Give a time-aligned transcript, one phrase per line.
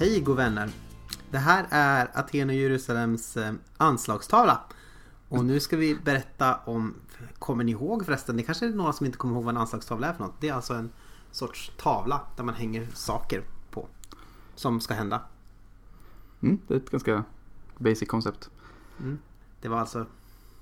[0.00, 0.70] Hej god vänner!
[1.30, 4.60] Det här är Aten och Jerusalems eh, anslagstavla.
[5.28, 6.94] Och nu ska vi berätta om,
[7.38, 10.06] kommer ni ihåg förresten, det kanske är några som inte kommer ihåg vad en anslagstavla
[10.06, 10.34] är för något.
[10.40, 10.90] Det är alltså en
[11.30, 13.88] sorts tavla där man hänger saker på.
[14.54, 15.22] Som ska hända.
[16.40, 17.24] Mm, det är ett ganska
[17.78, 18.50] basic koncept.
[19.60, 20.06] Det var alltså,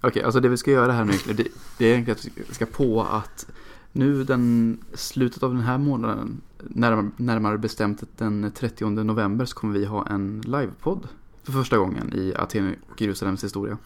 [0.00, 2.66] Okej, alltså det vi ska göra här nu det, det är egentligen att vi ska
[2.66, 3.46] på att
[3.92, 9.78] nu den slutet av den här månaden, närmare, närmare bestämt den 30 november, så kommer
[9.78, 11.08] vi ha en livepodd
[11.42, 13.78] för första gången i Aten och Jerusalems historia.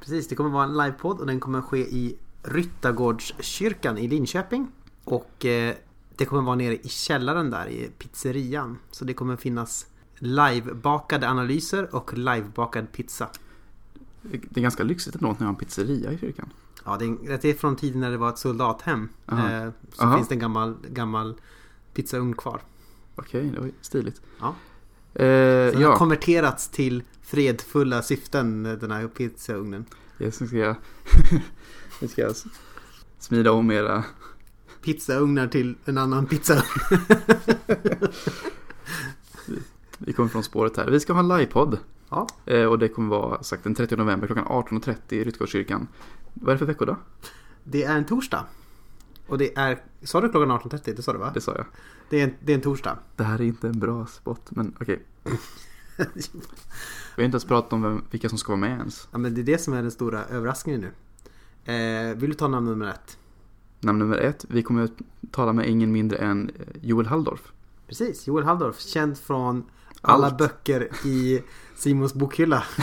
[0.00, 4.68] precis det kommer vara en livepodd och den kommer ske i Ryttargårdskyrkan i Linköping.
[5.04, 5.74] Och eh,
[6.16, 8.78] det kommer vara nere i källaren där i pizzerian.
[8.90, 9.86] Så det kommer finnas
[10.18, 13.28] livebakade analyser och livebakad pizza.
[14.22, 16.48] Det är ganska lyxigt ändå att ni har en pizzeria i kyrkan.
[16.84, 19.08] Ja, det är, det är från tiden när det var ett soldathem.
[19.28, 19.36] Eh,
[19.92, 20.16] så Aha.
[20.16, 21.34] finns det en gammal, gammal
[21.94, 22.60] pizzaugn kvar.
[23.14, 24.20] Okej, det var stiligt.
[24.40, 24.46] Ja.
[25.14, 29.84] Eh, Så Den har konverterats till fredfulla syften, den här pizzaugnen.
[30.18, 30.76] jag ska, jag
[32.10, 32.44] ska s-
[33.18, 34.04] smida om era
[34.82, 36.62] Pizzaugnar till en annan pizzaugn.
[40.12, 40.86] Vi kommer från spåret här.
[40.86, 41.78] Vi ska ha en livepodd.
[42.08, 42.26] Ja.
[42.46, 45.88] Eh, och det kommer vara sagt den 30 november klockan 18.30 i Rytgårdskyrkan.
[46.34, 46.96] Vad är det för veckodag?
[47.64, 48.44] Det är en torsdag.
[49.26, 50.94] Och det är, sa du klockan 18.30?
[50.96, 51.30] Det sa du va?
[51.34, 51.66] Det sa jag.
[52.10, 52.98] Det är en, det är en torsdag.
[53.16, 55.02] Det här är inte en bra spot, men okej.
[55.96, 56.02] Vi
[57.16, 59.08] har inte ens pratat om vem, vilka som ska vara med ens.
[59.12, 60.92] ja, men det är det som är den stora överraskningen nu.
[61.72, 63.18] Eh, vill du ta namn nummer ett?
[63.80, 64.92] Namn nummer ett, vi kommer att
[65.30, 67.52] tala med ingen mindre än eh, Joel Halldorf.
[67.86, 68.80] Precis, Joel Halldorf.
[68.80, 69.64] Känd från
[70.02, 70.38] alla Allt.
[70.38, 71.42] böcker i
[71.76, 72.64] Simons bokhylla.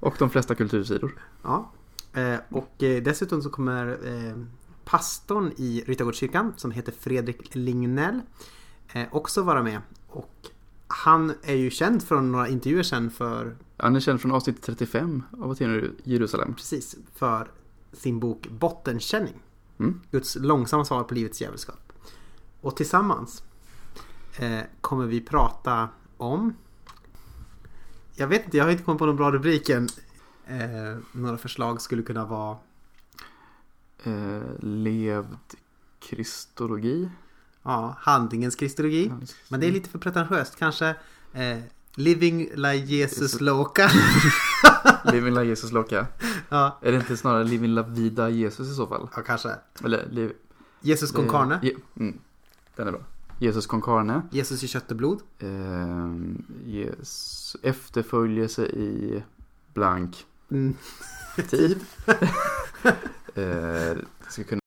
[0.00, 1.20] Och de flesta kultursidor.
[1.42, 1.72] Ja.
[2.12, 4.36] Eh, och eh, dessutom så kommer eh,
[4.84, 8.20] pastorn i Ryttargårdskyrkan som heter Fredrik Lignell
[9.10, 9.80] också vara med.
[10.06, 10.34] Och
[10.86, 15.22] han är ju känd från några intervjuer sen för, Han är känd från avsnitt 35
[15.40, 16.54] av Aten Jerusalem.
[16.54, 17.50] precis, för
[17.92, 19.34] sin bok Bottenkänning.
[19.78, 20.00] Mm.
[20.10, 21.92] Guds långsamma svar på livets djävulskap.
[22.60, 23.42] Och tillsammans
[24.36, 26.54] eh, kommer vi prata om
[28.14, 29.88] Jag vet inte, jag har inte kommit på någon bra rubrik än.
[30.46, 32.56] Eh, några förslag skulle kunna vara
[34.04, 35.36] Eh, levd
[35.98, 37.10] kristologi.
[37.62, 39.12] Ja, handlingens kristologi.
[39.48, 40.56] Men det är lite för pretentiöst.
[40.56, 40.88] Kanske
[41.32, 41.58] eh,
[41.94, 43.90] Living like Jesus Loka.
[45.12, 46.06] Living la Jesus loca.
[46.48, 49.08] ja, Är det inte snarare Living la vida Jesus i så fall?
[49.16, 49.48] ja, kanske.
[49.84, 50.32] Eller liv...
[50.80, 51.60] Jesus con carne.
[51.96, 52.18] Mm,
[52.76, 53.00] den är bra.
[53.42, 54.22] Jesus con carne.
[54.30, 55.20] Jesus i kött och blod.
[55.42, 56.10] Eh,
[56.66, 59.22] yes, efterföljelse i
[59.74, 60.74] blank Mm.
[61.50, 61.76] tid.
[63.36, 63.98] eh,
[64.28, 64.60] ska kunna...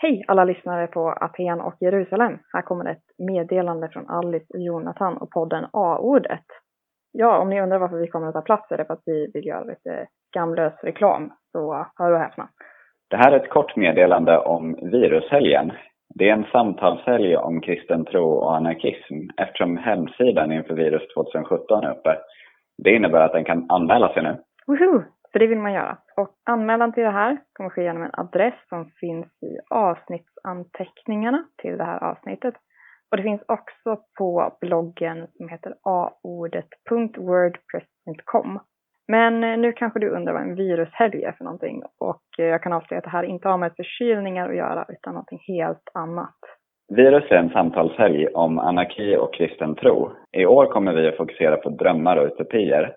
[0.00, 2.38] Hej alla lyssnare på Aten och Jerusalem.
[2.52, 6.46] Här kommer ett meddelande från Alice och Jonathan och podden A-ordet.
[7.12, 9.30] Ja, om ni undrar varför vi kommer att ta plats är det för att vi
[9.34, 11.32] vill göra lite skamlös reklam.
[11.52, 12.48] Så hör och häpna.
[13.10, 15.72] Det här är ett kort meddelande om virushelgen.
[16.14, 21.90] Det är en samtalshelg om kristen tro och anarkism eftersom hemsidan inför Virus 2017 är
[21.90, 22.18] uppe.
[22.84, 24.36] Det innebär att den kan anmäla sig nu.
[24.66, 25.02] Woho!
[25.32, 25.98] För det vill man göra.
[26.16, 31.78] Och anmälan till det här kommer ske genom en adress som finns i avsnittsanteckningarna till
[31.78, 32.54] det här avsnittet.
[33.10, 38.60] Och det finns också på bloggen som heter aordet.wordpress.com.
[39.08, 42.62] Men eh, nu kanske du undrar vad en virushelg är för någonting och eh, jag
[42.62, 46.38] kan avslöja att det här inte har med förkylningar att göra utan någonting helt annat.
[46.96, 50.10] Virus är en samtalshelg om anarki och kristen tro.
[50.36, 52.92] I år kommer vi att fokusera på drömmar och utopier.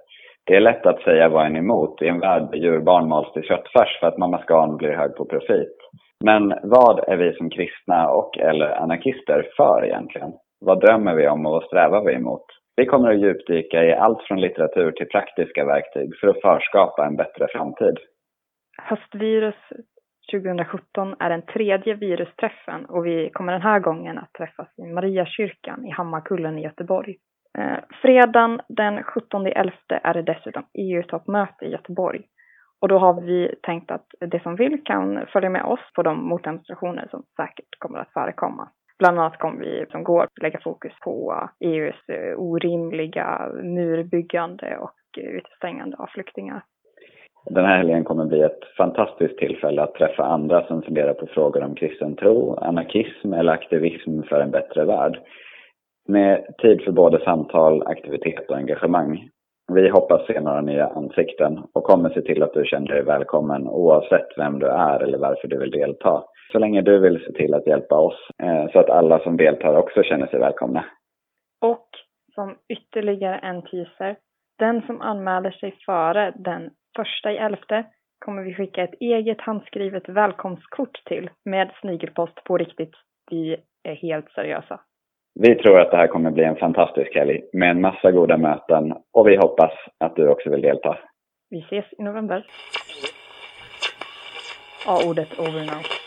[0.45, 3.33] Det är lätt att säga vad en är emot i en värld där djurbarn mals
[3.33, 5.77] till köttfärs för att mamma Scan blir hög på profit.
[6.23, 10.31] Men vad är vi som kristna och eller anarkister för egentligen?
[10.65, 12.45] Vad drömmer vi om och vad strävar vi emot?
[12.75, 17.15] Vi kommer att djupdyka i allt från litteratur till praktiska verktyg för att förskapa en
[17.15, 17.97] bättre framtid.
[18.77, 19.55] Höstvirus
[20.31, 25.85] 2017 är den tredje virusträffen och vi kommer den här gången att träffas i Mariakyrkan
[25.85, 27.15] i Hammarkullen i Göteborg.
[27.57, 32.21] Eh, fredagen den 17 11 är det dessutom EU-toppmöte i Göteborg.
[32.81, 36.29] Och då har vi tänkt att det som vill kan följa med oss på de
[36.29, 38.69] motdemonstrationer som säkert kommer att förekomma.
[39.01, 45.97] Bland annat kommer vi som går lägga fokus på EUs eh, orimliga murbyggande och utestängande
[45.97, 46.63] av flyktingar.
[47.45, 51.63] Den här helgen kommer bli ett fantastiskt tillfälle att träffa andra som funderar på frågor
[51.63, 55.19] om kristen tro, anarkism eller aktivism för en bättre värld.
[56.07, 59.29] Med tid för både samtal, aktivitet och engagemang.
[59.73, 63.67] Vi hoppas se några nya ansikten och kommer se till att du känner dig välkommen
[63.67, 66.23] oavsett vem du är eller varför du vill delta.
[66.51, 69.75] Så länge du vill se till att hjälpa oss eh, så att alla som deltar
[69.75, 70.85] också känner sig välkomna.
[71.61, 71.87] Och
[72.35, 74.15] som ytterligare en teaser,
[74.59, 77.85] den som anmäler sig före den första i elfte
[78.25, 82.93] kommer vi skicka ett eget handskrivet välkomstkort till med snigelpost på riktigt.
[83.31, 84.79] Vi är helt seriösa.
[85.39, 88.93] Vi tror att det här kommer bli en fantastisk helg med en massa goda möten
[89.13, 90.97] och vi hoppas att du också vill delta.
[91.49, 92.45] Vi ses i november.
[94.87, 96.00] A-ordet over now.